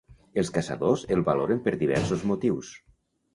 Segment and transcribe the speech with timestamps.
[0.43, 2.73] Els caçadors el valoren per diversos motius.